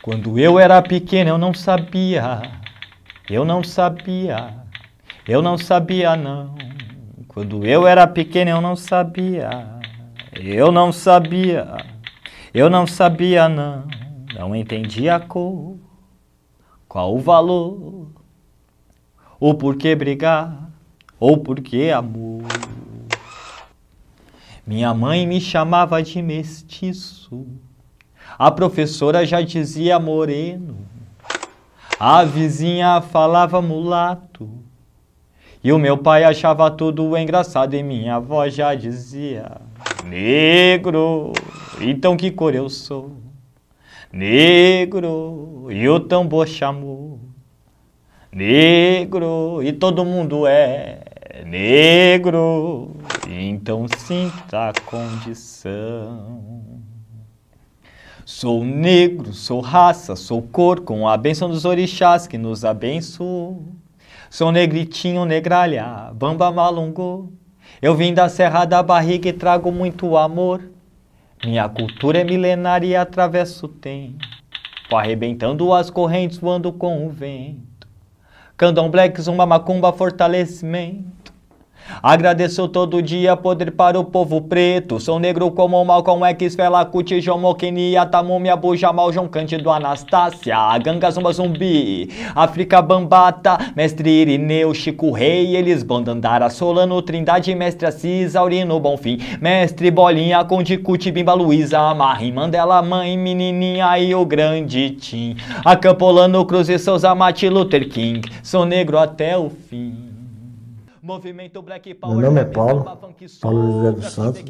[0.00, 2.63] Quando eu era pequeno eu não sabia,
[3.28, 4.54] eu não sabia,
[5.26, 6.54] eu não sabia não.
[7.26, 9.80] Quando eu era pequeno eu não sabia,
[10.34, 11.76] eu não sabia,
[12.52, 13.84] eu não sabia não.
[14.34, 15.76] Não entendia a cor,
[16.88, 18.08] qual o valor,
[19.38, 20.70] o porquê brigar,
[21.18, 22.42] ou porquê amor.
[24.66, 27.46] Minha mãe me chamava de mestiço.
[28.38, 30.76] A professora já dizia moreno,
[31.98, 34.48] a vizinha falava mulato,
[35.62, 39.60] e o meu pai achava tudo engraçado, e minha avó já dizia
[40.04, 41.32] negro.
[41.80, 43.12] Então que cor eu sou?
[44.12, 47.18] Negro, e o tambor chamou.
[48.30, 51.00] Negro, e todo mundo é
[51.46, 52.96] negro,
[53.28, 56.73] então sinta a condição.
[58.36, 63.62] Sou negro, sou raça, sou cor, com a bênção dos orixás que nos abençoou.
[64.28, 67.28] Sou negritinho, negralha, bamba malungô.
[67.80, 70.68] Eu vim da serra da barriga e trago muito amor.
[71.44, 74.26] Minha cultura é milenária e atravesso o tempo.
[74.92, 77.86] Arrebentando as correntes, voando com o vento.
[78.56, 81.13] Candomblé, uma macumba, fortalecimento.
[82.02, 84.98] Agradeço todo dia poder para o povo preto.
[84.98, 90.56] Sou negro como Malcolm X, Fela Kuti, Jomo Kenia, Tamumi, Abu Jamal, João Cândido, Anastácia,
[90.78, 98.34] Ganga Zumba Zumbi, África Bambata, Mestre Irineu, Chico Rei, Elis Bandandara, Solano, Trindade, Mestre Assis,
[98.36, 104.90] Aurino Bonfim, Mestre Bolinha, Conde Cuti, Bimba Luiza, Marim, Mandela, Mãe, Menininha e o Grande
[104.90, 110.03] Tim, Acampolano, Cruz e Souza, Martin Luther King, sou negro até o fim.
[111.04, 112.16] Movimento Black Power.
[112.16, 112.82] Meu nome é Paulo,
[113.42, 114.40] Paulo José dos Santos.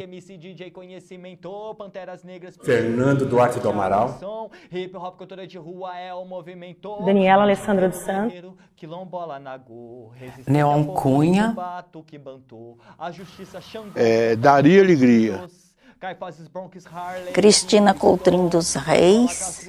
[2.65, 4.09] Fernando Duarte do Amaral.
[7.05, 8.35] Daniela Alessandra dos Santos.
[10.47, 11.53] Neon Cunha.
[13.97, 15.49] É, Daria Alegria.
[17.33, 19.69] Cristina Coutrinho dos Reis,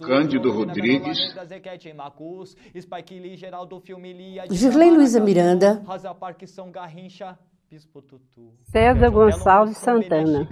[0.00, 1.18] Cândido Rodrigues,
[4.50, 5.82] Girlei Luiza Miranda,
[8.64, 10.48] César Gonçalves Santana.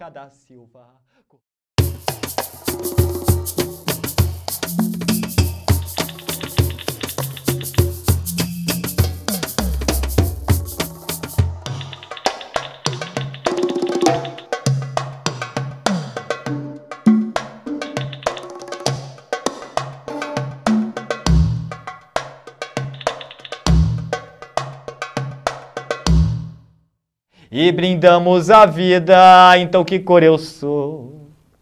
[27.60, 29.58] E brindamos a vida.
[29.58, 31.12] Então que cor eu sou?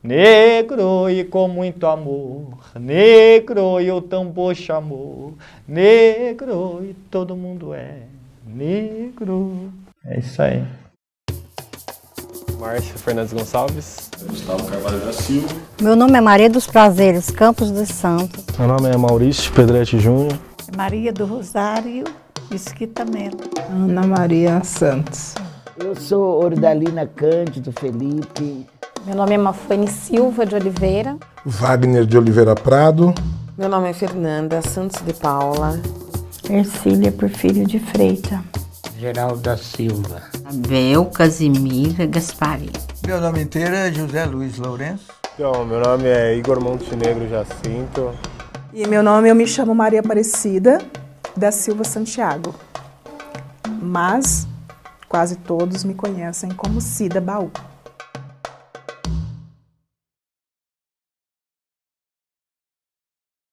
[0.00, 5.34] Negro e com muito amor, negro e o tambor chamou,
[5.66, 8.02] negro e todo mundo é
[8.46, 9.72] negro.
[10.06, 10.62] É isso aí.
[12.60, 14.08] Márcia Fernandes Gonçalves.
[14.28, 15.48] Gustavo Carvalho da Silva.
[15.82, 18.44] Meu nome é Maria dos Prazeres, Campos dos Santos.
[18.56, 20.38] Meu nome é Maurício Pedretti Júnior.
[20.76, 22.04] Maria do Rosário
[22.50, 23.40] Mesquita Melo.
[23.68, 25.34] Ana Maria Santos.
[25.80, 28.66] Eu sou Ordalina Cândido Felipe.
[29.06, 31.16] Meu nome é Mafane Silva de Oliveira.
[31.46, 33.14] Wagner de Oliveira Prado.
[33.56, 35.80] Meu nome é Fernanda Santos de Paula.
[36.50, 38.42] Ercília Porfírio de Freita.
[38.98, 40.22] Geraldo da Silva.
[40.44, 42.72] Abel Casimira Gaspari.
[43.06, 45.06] Meu nome inteiro é José Luiz Lourenço.
[45.34, 48.10] Então, meu nome é Igor Montenegro Jacinto.
[48.74, 50.80] E meu nome, eu me chamo Maria Aparecida
[51.36, 52.52] da Silva Santiago.
[53.80, 54.47] Mas
[55.08, 57.50] quase todos me conhecem como Cida Baú.